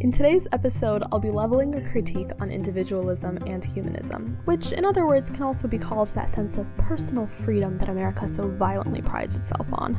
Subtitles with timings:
[0.00, 5.08] In today's episode, I'll be leveling a critique on individualism and humanism, which, in other
[5.08, 9.34] words, can also be called that sense of personal freedom that America so violently prides
[9.34, 9.98] itself on.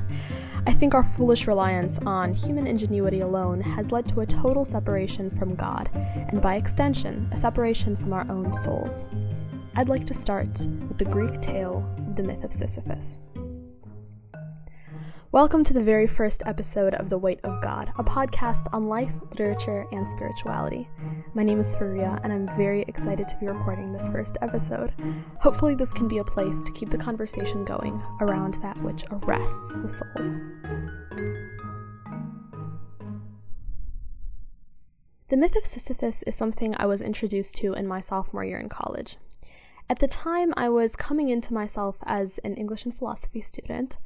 [0.65, 5.29] I think our foolish reliance on human ingenuity alone has led to a total separation
[5.31, 9.03] from God, and by extension, a separation from our own souls.
[9.75, 13.17] I'd like to start with the Greek tale of the myth of Sisyphus.
[15.31, 19.11] Welcome to the very first episode of The Weight of God, a podcast on life,
[19.29, 20.89] literature, and spirituality.
[21.35, 24.91] My name is Faria, and I'm very excited to be recording this first episode.
[25.39, 29.75] Hopefully, this can be a place to keep the conversation going around that which arrests
[29.75, 30.07] the soul.
[35.27, 38.67] The myth of Sisyphus is something I was introduced to in my sophomore year in
[38.67, 39.17] college.
[39.87, 43.99] At the time, I was coming into myself as an English and philosophy student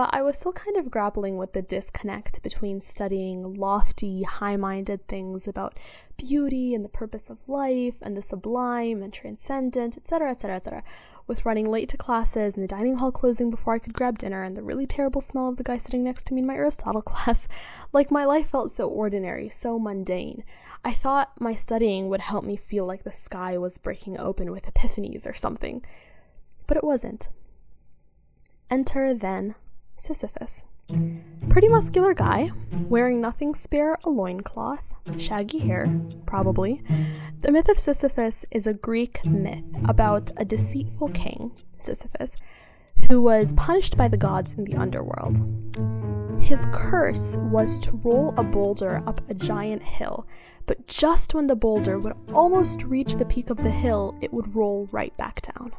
[0.00, 5.06] but I was still kind of grappling with the disconnect between studying lofty, high minded
[5.08, 5.76] things about
[6.16, 10.82] beauty and the purpose of life and the sublime and transcendent, etc., etc., etc.,
[11.26, 14.42] with running late to classes and the dining hall closing before I could grab dinner
[14.42, 17.02] and the really terrible smell of the guy sitting next to me in my Aristotle
[17.12, 17.46] class.
[17.92, 20.44] Like my life felt so ordinary, so mundane.
[20.82, 24.64] I thought my studying would help me feel like the sky was breaking open with
[24.64, 25.84] epiphanies or something.
[26.66, 27.28] But it wasn't.
[28.70, 29.56] Enter, then,
[30.00, 30.64] Sisyphus.
[31.48, 32.50] Pretty muscular guy,
[32.88, 34.82] wearing nothing spare a loincloth,
[35.18, 36.82] shaggy hair, probably.
[37.42, 42.32] The myth of Sisyphus is a Greek myth about a deceitful king, Sisyphus,
[43.08, 45.40] who was punished by the gods in the underworld.
[46.40, 50.26] His curse was to roll a boulder up a giant hill,
[50.66, 54.54] but just when the boulder would almost reach the peak of the hill, it would
[54.56, 55.72] roll right back down.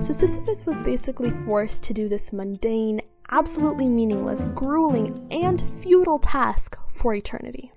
[0.00, 6.76] So Sisyphus was basically forced to do this mundane, absolutely meaningless, grueling, and futile task
[6.92, 7.72] for eternity.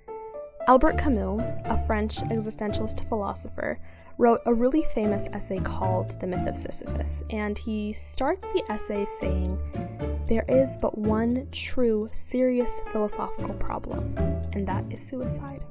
[0.68, 3.80] Albert Camus, a French existentialist philosopher,
[4.18, 9.08] wrote a really famous essay called The Myth of Sisyphus, and he starts the essay
[9.20, 9.58] saying,
[10.28, 14.16] There is but one true, serious philosophical problem,
[14.54, 15.66] and that is suicide.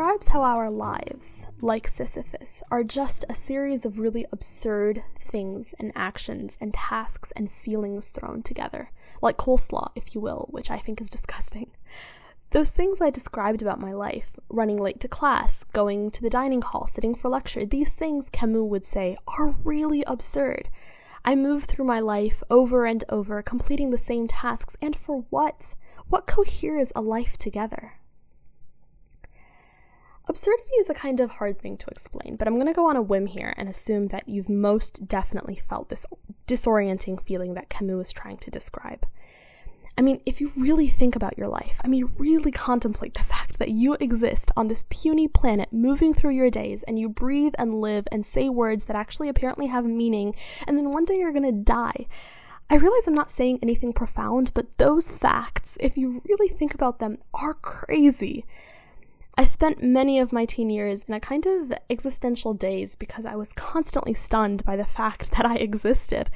[0.00, 5.92] Describes how our lives, like Sisyphus, are just a series of really absurd things and
[5.94, 8.90] actions and tasks and feelings thrown together,
[9.20, 11.72] like coleslaw, if you will, which I think is disgusting.
[12.52, 16.62] Those things I described about my life, running late to class, going to the dining
[16.62, 20.70] hall, sitting for lecture, these things, Camus would say, are really absurd.
[21.26, 25.74] I move through my life over and over, completing the same tasks, and for what?
[26.08, 27.99] What coheres a life together?
[30.40, 32.96] Absurdity is a kind of hard thing to explain, but I'm going to go on
[32.96, 36.06] a whim here and assume that you've most definitely felt this
[36.48, 39.04] disorienting feeling that Camus is trying to describe.
[39.98, 43.58] I mean, if you really think about your life, I mean, really contemplate the fact
[43.58, 47.78] that you exist on this puny planet moving through your days and you breathe and
[47.78, 50.34] live and say words that actually apparently have meaning,
[50.66, 52.06] and then one day you're gonna die.
[52.70, 56.98] I realize I'm not saying anything profound, but those facts, if you really think about
[56.98, 58.46] them, are crazy.
[59.36, 63.36] I spent many of my teen years in a kind of existential daze because I
[63.36, 66.30] was constantly stunned by the fact that I existed.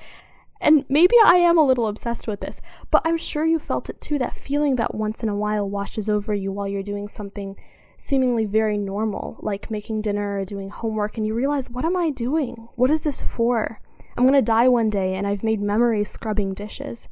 [0.61, 2.61] And maybe I am a little obsessed with this,
[2.91, 6.09] but I'm sure you felt it too that feeling that once in a while washes
[6.09, 7.57] over you while you're doing something
[7.97, 12.11] seemingly very normal, like making dinner or doing homework, and you realize, what am I
[12.11, 12.69] doing?
[12.77, 13.81] What is this for?
[14.17, 17.09] I'm gonna die one day, and I've made memories scrubbing dishes.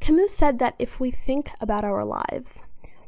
[0.00, 2.62] Camus said that if we think about our lives,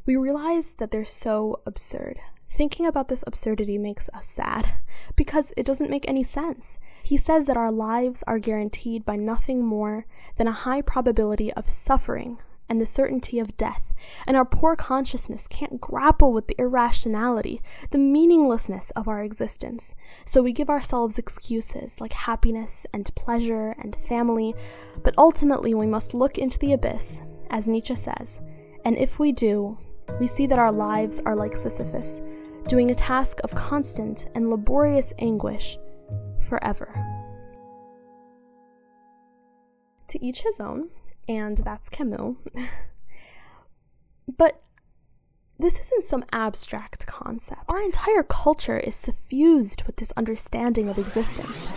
[0.07, 2.19] we realize that they're so absurd.
[2.49, 4.73] Thinking about this absurdity makes us sad
[5.15, 6.79] because it doesn't make any sense.
[7.03, 10.07] He says that our lives are guaranteed by nothing more
[10.37, 13.93] than a high probability of suffering and the certainty of death,
[14.25, 19.95] and our poor consciousness can't grapple with the irrationality, the meaninglessness of our existence.
[20.25, 24.53] So we give ourselves excuses like happiness and pleasure and family,
[25.03, 28.41] but ultimately we must look into the abyss, as Nietzsche says,
[28.83, 29.77] and if we do,
[30.19, 32.21] we see that our lives are like Sisyphus,
[32.67, 35.77] doing a task of constant and laborious anguish
[36.47, 36.93] forever.
[40.09, 40.89] To each his own,
[41.27, 42.35] and that's Camus.
[44.37, 44.61] but
[45.59, 47.61] this isn't some abstract concept.
[47.67, 51.67] Our entire culture is suffused with this understanding of existence.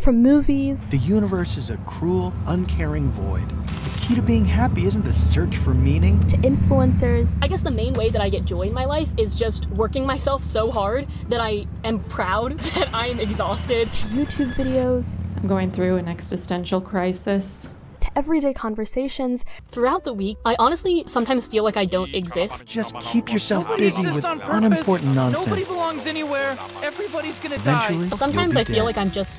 [0.00, 5.04] From movies, the universe is a cruel, uncaring void The key to being happy isn't
[5.04, 6.26] the search for meaning.
[6.28, 7.36] To influencers.
[7.42, 10.06] I guess the main way that I get joy in my life is just working
[10.06, 13.92] myself so hard that I am proud that I'm exhausted.
[13.92, 15.18] To YouTube videos.
[15.36, 17.68] I'm going through an existential crisis
[18.00, 19.44] to everyday conversations.
[19.70, 22.64] Throughout the week, I honestly sometimes feel like I don't exist.
[22.64, 25.46] Just keep yourself busy with unimportant nonsense.
[25.46, 26.56] Nobody belongs anywhere.
[26.82, 28.16] Everybody's gonna Eventually, die.
[28.16, 28.84] Sometimes I feel dead.
[28.84, 29.38] like I'm just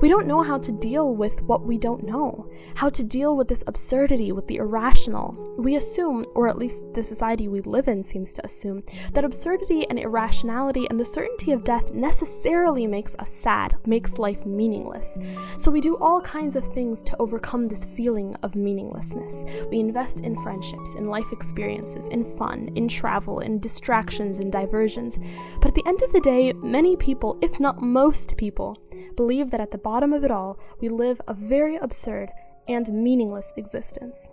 [0.00, 3.48] We don't know how to deal with what we don't know, how to deal with
[3.48, 5.56] this absurdity, with the irrational.
[5.58, 9.88] We assume, or at least the society we live in seems to assume, that absurdity
[9.90, 15.18] and irrationality and the certainty of death necessarily makes us sad, makes life meaningless.
[15.56, 19.44] So we do all kinds of things to overcome this feeling of meaninglessness.
[19.68, 25.18] We invest in friendships, in life experiences, in fun, in travel, in distractions and diversions.
[25.60, 28.78] But at the end of the day, many people, if not most people,
[29.18, 32.30] believe that at the bottom of it all, we live a very absurd
[32.68, 34.30] and meaningless existence.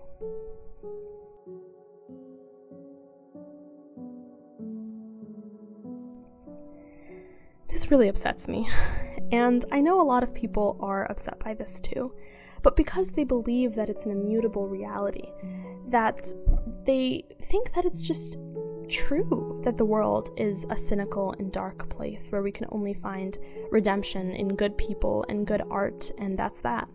[7.67, 8.69] This really upsets me,
[9.31, 12.13] and I know a lot of people are upset by this too,
[12.61, 15.31] but because they believe that it's an immutable reality,
[15.87, 16.31] that
[16.85, 18.37] they think that it's just
[18.85, 23.37] true that the world is a cynical and dark place where we can only find
[23.71, 26.87] redemption in good people and good art, and that's that.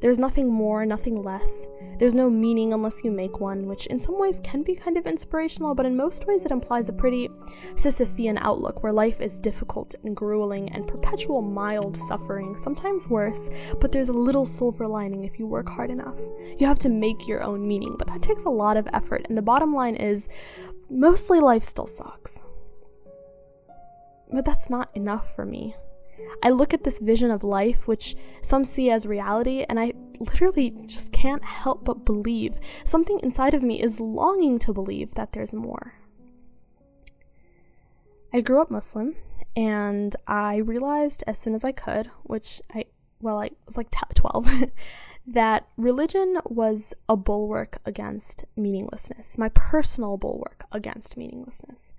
[0.00, 1.66] There's nothing more, nothing less.
[1.98, 5.08] There's no meaning unless you make one, which in some ways can be kind of
[5.08, 7.28] inspirational, but in most ways it implies a pretty
[7.74, 13.90] Sisyphean outlook where life is difficult and grueling and perpetual mild suffering, sometimes worse, but
[13.90, 16.20] there's a little silver lining if you work hard enough.
[16.58, 19.36] You have to make your own meaning, but that takes a lot of effort, and
[19.36, 20.28] the bottom line is
[20.90, 22.40] mostly life still sucks.
[24.32, 25.74] But that's not enough for me.
[26.42, 30.70] I look at this vision of life, which some see as reality, and I literally
[30.86, 32.54] just can't help but believe.
[32.84, 35.94] Something inside of me is longing to believe that there's more.
[38.32, 39.16] I grew up Muslim,
[39.56, 42.84] and I realized as soon as I could, which I,
[43.20, 44.48] well, I was like 12,
[45.28, 51.92] that religion was a bulwark against meaninglessness, my personal bulwark against meaninglessness.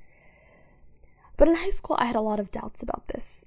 [1.38, 3.46] But in high school, I had a lot of doubts about this.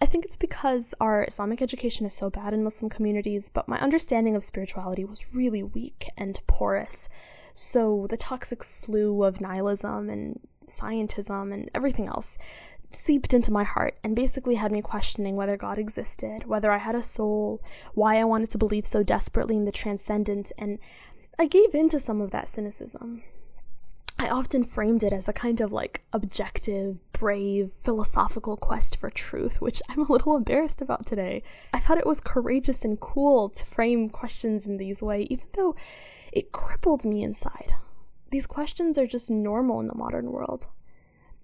[0.00, 3.78] I think it's because our Islamic education is so bad in Muslim communities, but my
[3.78, 7.08] understanding of spirituality was really weak and porous.
[7.54, 12.36] So the toxic slew of nihilism and scientism and everything else
[12.94, 16.94] seeped into my heart and basically had me questioning whether God existed, whether I had
[16.94, 17.62] a soul,
[17.94, 20.78] why I wanted to believe so desperately in the transcendent, and
[21.38, 23.22] I gave in to some of that cynicism.
[24.18, 29.60] I often framed it as a kind of like objective, brave, philosophical quest for truth,
[29.60, 31.42] which I'm a little embarrassed about today.
[31.72, 35.74] I thought it was courageous and cool to frame questions in these way, even though
[36.32, 37.74] it crippled me inside.
[38.30, 40.68] These questions are just normal in the modern world.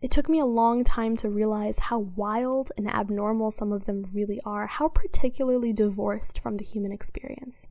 [0.03, 4.09] It took me a long time to realize how wild and abnormal some of them
[4.13, 7.67] really are, how particularly divorced from the human experience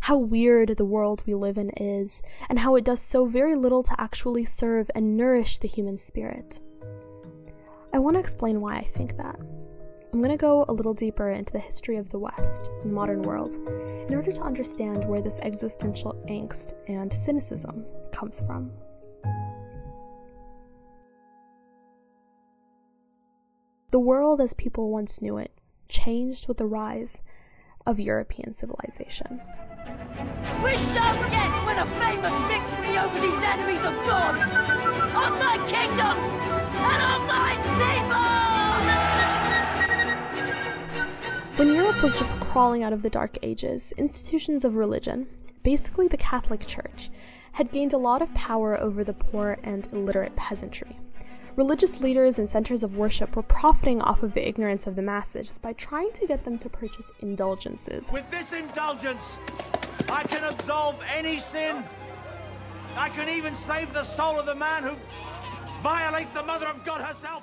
[0.00, 3.82] how weird the world we live in is, and how it does so very little
[3.82, 6.60] to actually serve and nourish the human spirit.
[7.92, 9.38] I want to explain why I think that.
[10.12, 13.22] I'm going to go a little deeper into the history of the West the modern
[13.22, 13.54] world
[14.08, 18.72] in order to understand where this existential angst and cynicism comes from.
[23.90, 25.50] The world as people once knew it
[25.88, 27.22] changed with the rise
[27.84, 29.40] of European civilization.
[30.62, 34.36] We shall yet win a famous victory over these enemies of God!
[35.16, 36.16] On my kingdom
[36.78, 37.56] and on my
[41.56, 41.66] people!
[41.66, 45.26] When Europe was just crawling out of the Dark Ages, institutions of religion,
[45.64, 47.10] basically the Catholic Church,
[47.52, 50.96] had gained a lot of power over the poor and illiterate peasantry.
[51.56, 55.58] Religious leaders and centers of worship were profiting off of the ignorance of the masses
[55.60, 58.10] by trying to get them to purchase indulgences.
[58.12, 59.38] With this indulgence,
[60.08, 61.82] I can absolve any sin.
[62.96, 64.96] I can even save the soul of the man who
[65.82, 67.42] violates the Mother of God herself.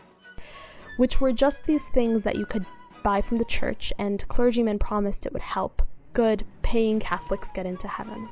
[0.96, 2.66] Which were just these things that you could
[3.04, 5.82] buy from the church, and clergymen promised it would help
[6.14, 8.30] good, paying Catholics get into heaven.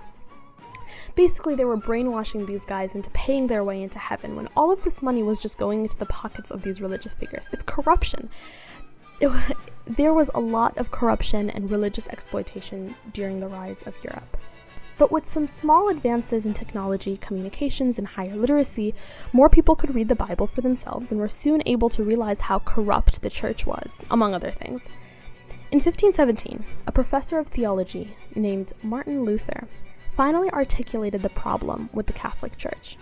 [1.16, 4.84] Basically, they were brainwashing these guys into paying their way into heaven when all of
[4.84, 7.50] this money was just going into the pockets of these religious figures.
[7.54, 8.30] It's corruption.
[9.20, 9.32] It,
[9.86, 14.38] there was a lot of corruption and religious exploitation during the rise of Europe.
[14.98, 18.96] But with some small advances in technology, communications, and higher literacy,
[19.34, 22.60] more people could read the Bible for themselves and were soon able to realize how
[22.60, 24.88] corrupt the church was, among other things.
[25.72, 29.68] In 1517, a professor of theology named Martin Luther
[30.16, 32.98] finally articulated the problem with the Catholic Church.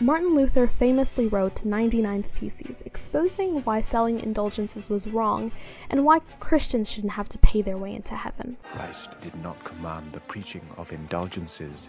[0.00, 5.52] Martin Luther famously wrote 99 Theses, exposing why selling indulgences was wrong
[5.90, 8.56] and why Christians shouldn't have to pay their way into heaven.
[8.62, 11.88] Christ did not command the preaching of indulgences,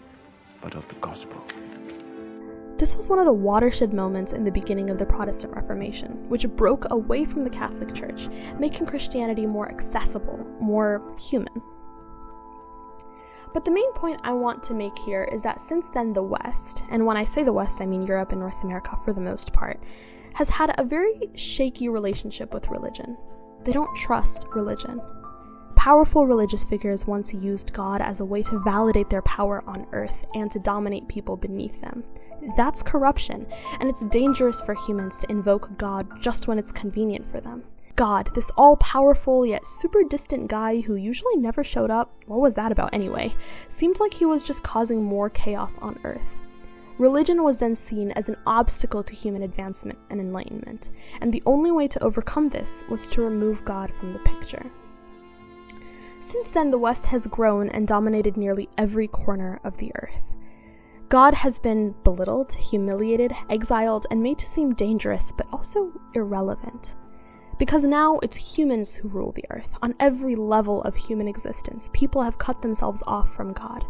[0.60, 1.42] but of the gospel.
[2.76, 6.48] This was one of the watershed moments in the beginning of the Protestant Reformation, which
[6.48, 11.62] broke away from the Catholic Church, making Christianity more accessible, more human.
[13.54, 16.82] But the main point I want to make here is that since then, the West,
[16.90, 19.52] and when I say the West, I mean Europe and North America for the most
[19.52, 19.80] part,
[20.34, 23.16] has had a very shaky relationship with religion.
[23.62, 25.00] They don't trust religion.
[25.76, 30.26] Powerful religious figures once used God as a way to validate their power on earth
[30.34, 32.02] and to dominate people beneath them.
[32.56, 33.46] That's corruption,
[33.78, 37.62] and it's dangerous for humans to invoke God just when it's convenient for them.
[37.96, 42.54] God, this all powerful yet super distant guy who usually never showed up, what was
[42.54, 43.32] that about anyway?
[43.68, 46.36] Seemed like he was just causing more chaos on Earth.
[46.98, 51.70] Religion was then seen as an obstacle to human advancement and enlightenment, and the only
[51.70, 54.70] way to overcome this was to remove God from the picture.
[56.18, 60.22] Since then, the West has grown and dominated nearly every corner of the earth.
[61.08, 66.96] God has been belittled, humiliated, exiled, and made to seem dangerous, but also irrelevant.
[67.58, 69.78] Because now it's humans who rule the earth.
[69.82, 73.84] On every level of human existence, people have cut themselves off from God.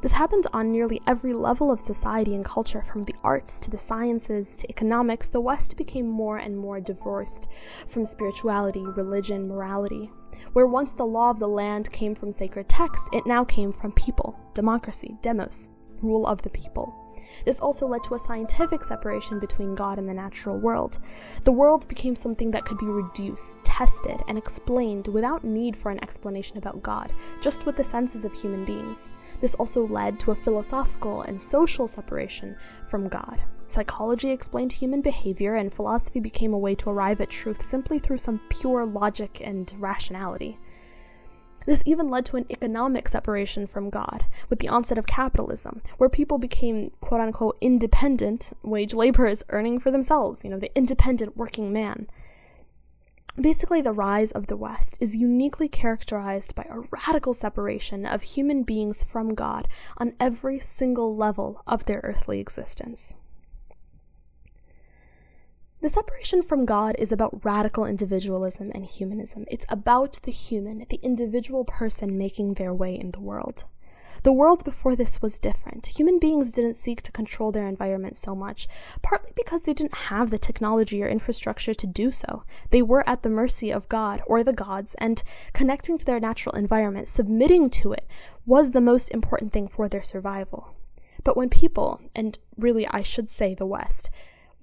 [0.00, 3.76] This happens on nearly every level of society and culture, from the arts to the
[3.76, 5.28] sciences to economics.
[5.28, 7.48] The West became more and more divorced
[7.88, 10.10] from spirituality, religion, morality.
[10.54, 13.92] Where once the law of the land came from sacred texts, it now came from
[13.92, 15.68] people, democracy, demos,
[16.00, 16.99] rule of the people.
[17.44, 20.98] This also led to a scientific separation between God and the natural world.
[21.44, 26.02] The world became something that could be reduced, tested, and explained without need for an
[26.02, 29.08] explanation about God, just with the senses of human beings.
[29.40, 32.56] This also led to a philosophical and social separation
[32.88, 33.42] from God.
[33.68, 38.18] Psychology explained human behavior, and philosophy became a way to arrive at truth simply through
[38.18, 40.58] some pure logic and rationality.
[41.66, 46.08] This even led to an economic separation from God with the onset of capitalism, where
[46.08, 51.72] people became quote unquote independent wage laborers earning for themselves, you know, the independent working
[51.72, 52.08] man.
[53.40, 58.64] Basically, the rise of the West is uniquely characterized by a radical separation of human
[58.64, 63.14] beings from God on every single level of their earthly existence.
[65.82, 69.46] The separation from God is about radical individualism and humanism.
[69.50, 73.64] It's about the human, the individual person making their way in the world.
[74.22, 75.86] The world before this was different.
[75.98, 78.68] Human beings didn't seek to control their environment so much,
[79.00, 82.44] partly because they didn't have the technology or infrastructure to do so.
[82.68, 85.22] They were at the mercy of God or the gods, and
[85.54, 88.06] connecting to their natural environment, submitting to it,
[88.44, 90.74] was the most important thing for their survival.
[91.24, 94.10] But when people, and really I should say the West,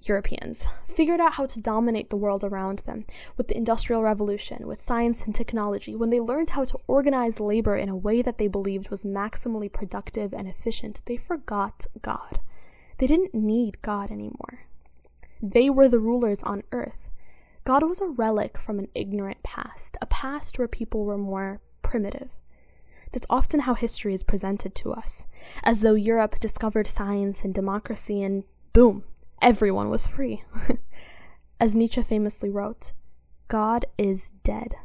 [0.02, 3.04] Europeans figured out how to dominate the world around them
[3.36, 7.76] with the Industrial Revolution, with science and technology, when they learned how to organize labor
[7.76, 12.40] in a way that they believed was maximally productive and efficient, they forgot God.
[12.98, 14.66] They didn't need God anymore.
[15.42, 17.08] They were the rulers on earth.
[17.64, 22.30] God was a relic from an ignorant past, a past where people were more primitive.
[23.12, 25.26] That's often how history is presented to us,
[25.62, 29.04] as though Europe discovered science and democracy and boom,
[29.42, 30.44] everyone was free.
[31.60, 32.92] As Nietzsche famously wrote,
[33.48, 34.76] God is dead.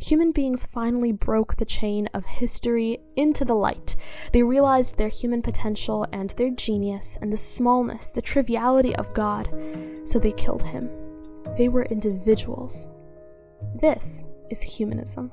[0.00, 3.96] Human beings finally broke the chain of history into the light.
[4.32, 9.48] They realized their human potential and their genius and the smallness, the triviality of God,
[10.04, 10.90] so they killed him.
[11.56, 12.88] They were individuals.
[13.76, 15.32] This is humanism.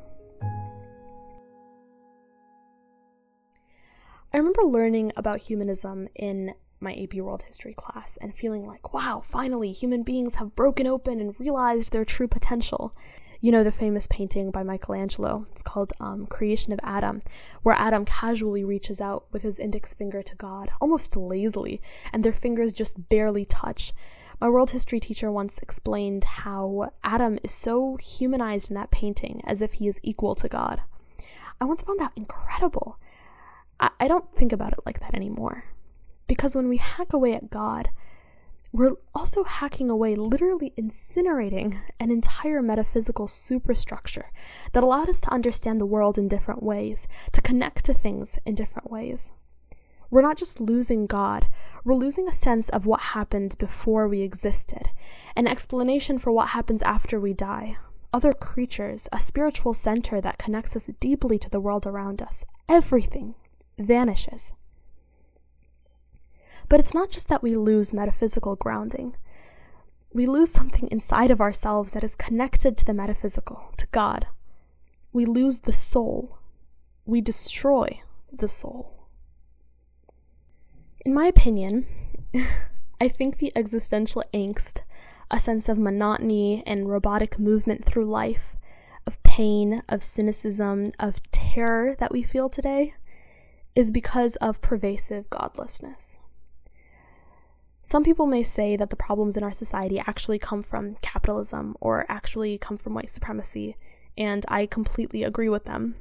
[4.33, 9.21] I remember learning about humanism in my AP World History class and feeling like, wow,
[9.23, 12.95] finally, human beings have broken open and realized their true potential.
[13.39, 17.21] You know the famous painting by Michelangelo, it's called um, Creation of Adam,
[17.63, 21.81] where Adam casually reaches out with his index finger to God, almost lazily,
[22.13, 23.93] and their fingers just barely touch.
[24.39, 29.61] My world history teacher once explained how Adam is so humanized in that painting as
[29.61, 30.81] if he is equal to God.
[31.59, 32.99] I once found that incredible.
[33.79, 35.65] I, I don't think about it like that anymore.
[36.31, 37.89] Because when we hack away at God,
[38.71, 44.31] we're also hacking away, literally incinerating an entire metaphysical superstructure
[44.71, 48.55] that allowed us to understand the world in different ways, to connect to things in
[48.55, 49.33] different ways.
[50.09, 51.47] We're not just losing God,
[51.83, 54.87] we're losing a sense of what happened before we existed,
[55.35, 57.75] an explanation for what happens after we die,
[58.13, 62.45] other creatures, a spiritual center that connects us deeply to the world around us.
[62.69, 63.35] Everything
[63.77, 64.53] vanishes.
[66.71, 69.17] But it's not just that we lose metaphysical grounding.
[70.13, 74.27] We lose something inside of ourselves that is connected to the metaphysical, to God.
[75.11, 76.37] We lose the soul.
[77.05, 78.01] We destroy
[78.31, 79.09] the soul.
[81.05, 81.87] In my opinion,
[83.01, 84.79] I think the existential angst,
[85.29, 88.55] a sense of monotony and robotic movement through life,
[89.05, 92.93] of pain, of cynicism, of terror that we feel today,
[93.75, 96.17] is because of pervasive godlessness.
[97.91, 102.05] Some people may say that the problems in our society actually come from capitalism or
[102.07, 103.75] actually come from white supremacy,
[104.17, 105.95] and I completely agree with them.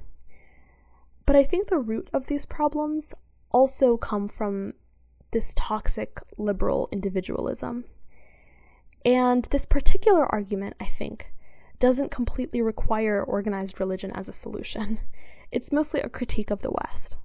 [1.27, 3.13] But I think the root of these problems
[3.51, 4.75] also come from
[5.33, 7.87] this toxic liberal individualism.
[9.05, 11.33] And this particular argument, I think,
[11.81, 15.01] doesn't completely require organized religion as a solution.
[15.51, 17.17] It's mostly a critique of the West.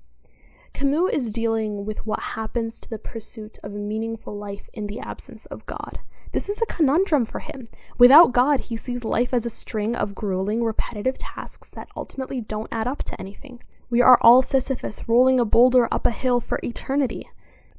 [0.75, 5.00] Camus is dealing with what happens to the pursuit of a meaningful life in the
[5.00, 6.00] absence of God.
[6.34, 7.70] This is a conundrum for him.
[7.98, 12.67] Without God, he sees life as a string of grueling, repetitive tasks that ultimately don't
[12.74, 13.63] add up to anything.
[13.89, 17.29] We are all Sisyphus rolling a boulder up a hill for eternity.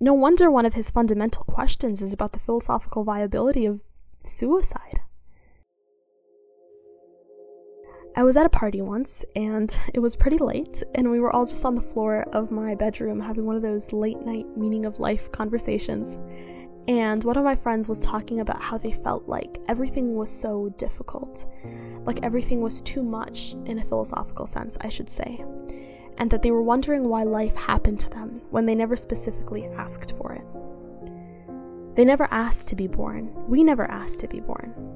[0.01, 3.81] No wonder one of his fundamental questions is about the philosophical viability of
[4.23, 5.03] suicide.
[8.19, 11.45] I was at a party once and it was pretty late, and we were all
[11.45, 14.99] just on the floor of my bedroom having one of those late night meaning of
[14.99, 16.17] life conversations.
[16.89, 20.71] And one of my friends was talking about how they felt like everything was so
[20.79, 21.45] difficult,
[22.07, 25.45] like everything was too much in a philosophical sense, I should say,
[26.17, 30.17] and that they were wondering why life happened to them when they never specifically asked
[30.17, 31.97] for it.
[31.97, 33.31] They never asked to be born.
[33.47, 34.96] We never asked to be born.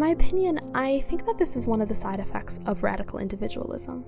[0.00, 3.18] In my opinion, I think that this is one of the side effects of radical
[3.18, 4.06] individualism.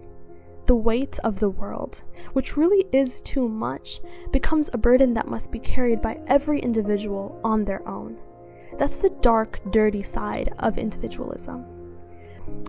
[0.64, 2.02] The weight of the world,
[2.32, 4.00] which really is too much,
[4.30, 8.16] becomes a burden that must be carried by every individual on their own.
[8.78, 11.66] That's the dark, dirty side of individualism.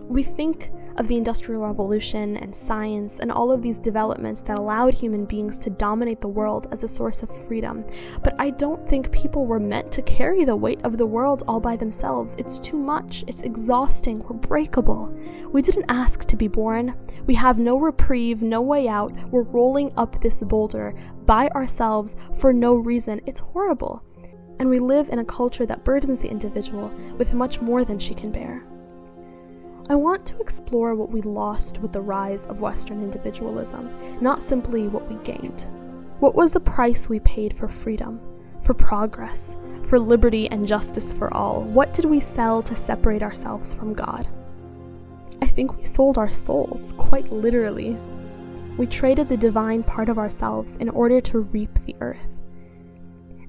[0.08, 4.94] We think of the Industrial Revolution and science and all of these developments that allowed
[4.94, 7.84] human beings to dominate the world as a source of freedom.
[8.22, 11.60] But I don't think people were meant to carry the weight of the world all
[11.60, 12.36] by themselves.
[12.38, 15.16] It's too much, it's exhausting, we're breakable.
[15.50, 16.94] We didn't ask to be born.
[17.26, 19.12] We have no reprieve, no way out.
[19.30, 20.94] We're rolling up this boulder
[21.26, 23.20] by ourselves for no reason.
[23.26, 24.02] It's horrible.
[24.60, 28.14] And we live in a culture that burdens the individual with much more than she
[28.14, 28.62] can bear.
[29.86, 33.90] I want to explore what we lost with the rise of Western individualism,
[34.22, 35.66] not simply what we gained.
[36.20, 38.18] What was the price we paid for freedom,
[38.62, 41.64] for progress, for liberty and justice for all?
[41.64, 44.26] What did we sell to separate ourselves from God?
[45.42, 47.98] I think we sold our souls, quite literally.
[48.78, 52.26] We traded the divine part of ourselves in order to reap the earth.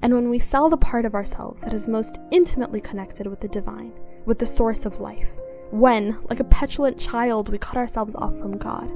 [0.02, 3.48] And when we sell the part of ourselves that is most intimately connected with the
[3.48, 3.94] divine,
[4.26, 5.30] with the source of life,
[5.70, 8.90] when, like a petulant child, we cut ourselves off from God,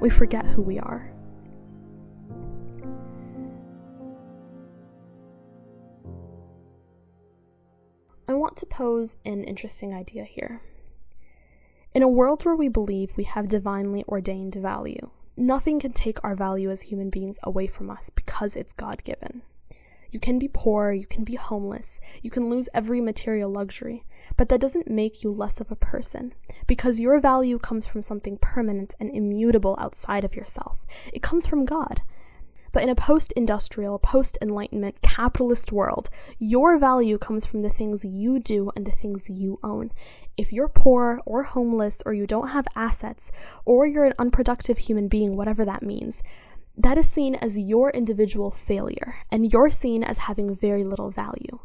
[0.00, 1.12] we forget who we are.
[8.28, 10.62] I want to pose an interesting idea here.
[11.94, 16.34] In a world where we believe we have divinely ordained value, nothing can take our
[16.34, 19.42] value as human beings away from us because it's God given.
[20.12, 24.04] You can be poor, you can be homeless, you can lose every material luxury,
[24.36, 26.34] but that doesn't make you less of a person
[26.66, 30.84] because your value comes from something permanent and immutable outside of yourself.
[31.14, 32.02] It comes from God.
[32.72, 38.04] But in a post industrial, post enlightenment, capitalist world, your value comes from the things
[38.04, 39.92] you do and the things you own.
[40.38, 43.30] If you're poor or homeless or you don't have assets
[43.66, 46.22] or you're an unproductive human being, whatever that means,
[46.76, 51.58] that is seen as your individual failure, and you're seen as having very little value.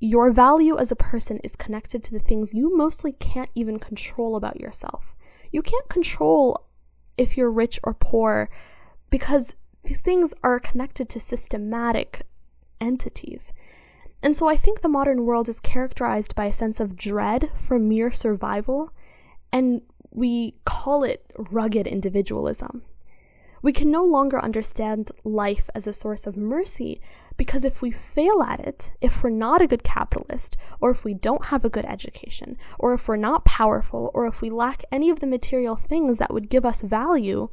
[0.00, 4.36] Your value as a person is connected to the things you mostly can't even control
[4.36, 5.14] about yourself.
[5.52, 6.66] You can't control
[7.16, 8.50] if you're rich or poor
[9.10, 12.22] because these things are connected to systematic
[12.80, 13.52] entities.
[14.22, 17.78] And so I think the modern world is characterized by a sense of dread for
[17.78, 18.92] mere survival,
[19.52, 22.82] and we call it rugged individualism.
[23.62, 27.00] We can no longer understand life as a source of mercy
[27.36, 31.14] because if we fail at it, if we're not a good capitalist, or if we
[31.14, 35.08] don't have a good education, or if we're not powerful, or if we lack any
[35.10, 37.48] of the material things that would give us value,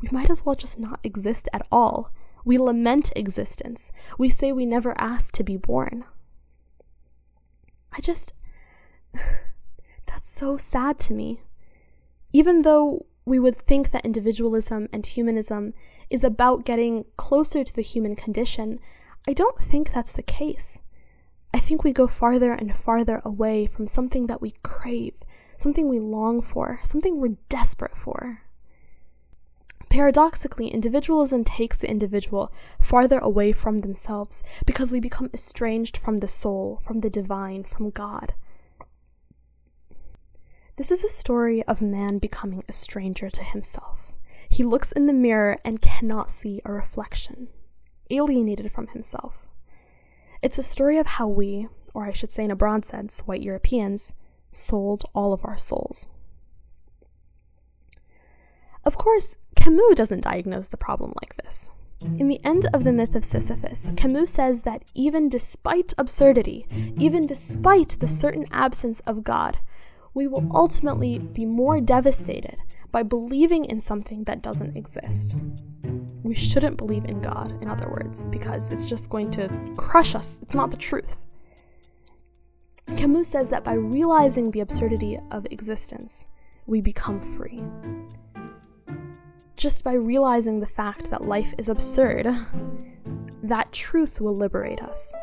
[0.00, 2.10] we might as well just not exist at all.
[2.44, 3.90] We lament existence.
[4.18, 6.04] We say we never asked to be born.
[7.90, 8.34] I just.
[10.06, 11.40] That's so sad to me.
[12.32, 15.72] Even though we would think that individualism and humanism
[16.10, 18.78] is about getting closer to the human condition,
[19.26, 20.80] I don't think that's the case.
[21.52, 25.14] I think we go farther and farther away from something that we crave,
[25.56, 28.42] something we long for, something we're desperate for.
[29.88, 36.26] Paradoxically, individualism takes the individual farther away from themselves because we become estranged from the
[36.26, 38.34] soul, from the divine, from God.
[40.76, 44.12] This is a story of man becoming a stranger to himself.
[44.48, 47.48] He looks in the mirror and cannot see a reflection,
[48.10, 49.46] alienated from himself.
[50.42, 53.40] It's a story of how we, or I should say in a broad sense, white
[53.40, 54.14] Europeans,
[54.50, 56.08] sold all of our souls.
[58.84, 61.70] Of course, Camus doesn't diagnose the problem like this.
[62.18, 66.66] In the end of the myth of Sisyphus, Camus says that even despite absurdity,
[66.98, 69.58] even despite the certain absence of God,
[70.14, 72.56] we will ultimately be more devastated
[72.92, 75.36] by believing in something that doesn't exist.
[76.22, 80.38] We shouldn't believe in God, in other words, because it's just going to crush us.
[80.40, 81.16] It's not the truth.
[82.96, 86.24] Camus says that by realizing the absurdity of existence,
[86.66, 87.62] we become free.
[89.56, 92.28] Just by realizing the fact that life is absurd,
[93.42, 95.14] that truth will liberate us.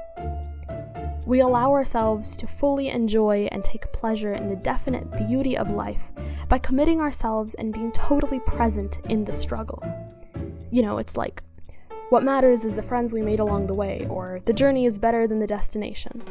[1.25, 6.01] We allow ourselves to fully enjoy and take pleasure in the definite beauty of life
[6.49, 9.83] by committing ourselves and being totally present in the struggle.
[10.71, 11.43] You know, it's like,
[12.09, 15.27] what matters is the friends we made along the way, or the journey is better
[15.27, 16.23] than the destination.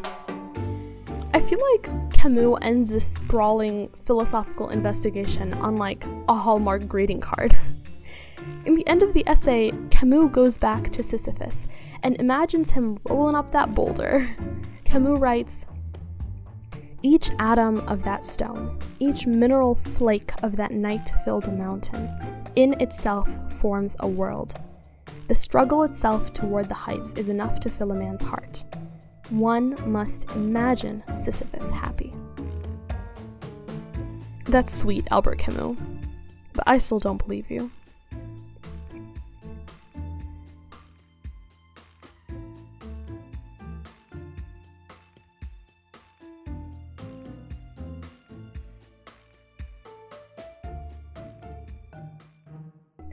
[1.33, 7.57] I feel like Camus ends this sprawling philosophical investigation on like a Hallmark greeting card.
[8.67, 11.67] In the end of the essay, Camus goes back to Sisyphus
[12.03, 14.37] and imagines him rolling up that boulder.
[14.91, 15.67] Camus writes
[17.01, 22.11] Each atom of that stone, each mineral flake of that night filled mountain,
[22.57, 23.29] in itself
[23.61, 24.55] forms a world.
[25.29, 28.65] The struggle itself toward the heights is enough to fill a man's heart.
[29.29, 32.13] One must imagine Sisyphus happy.
[34.47, 35.79] That's sweet, Albert Camus,
[36.53, 37.71] but I still don't believe you.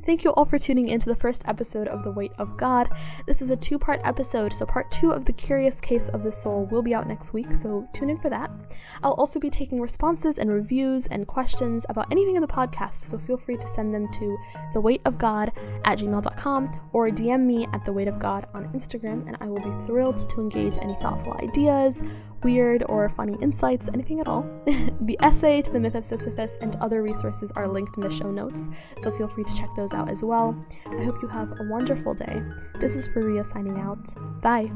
[0.07, 2.87] Thank you all for tuning in to the first episode of The Weight of God.
[3.25, 6.31] This is a two part episode, so part two of The Curious Case of the
[6.31, 8.49] Soul will be out next week, so tune in for that.
[9.03, 13.17] I'll also be taking responses and reviews and questions about anything in the podcast, so
[13.17, 14.37] feel free to send them to
[14.73, 15.51] theweightofgod
[15.83, 19.59] at gmail.com or DM me at The Weight of God on Instagram, and I will
[19.59, 22.01] be thrilled to engage any thoughtful ideas,
[22.43, 24.43] weird or funny insights, anything at all.
[25.01, 28.31] the essay to the myth of Sisyphus and other resources are linked in the show
[28.31, 28.69] notes,
[28.99, 30.55] so feel free to check those out as well.
[30.87, 32.41] I hope you have a wonderful day.
[32.79, 34.13] This is Faria signing out.
[34.41, 34.71] Bye.